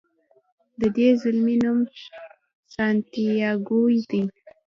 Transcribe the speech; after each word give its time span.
د 0.79 0.81
دې 0.95 1.09
زلمي 1.21 1.55
نوم 1.63 1.79
سانتیاګو 2.73 3.81
دی. 4.09 4.21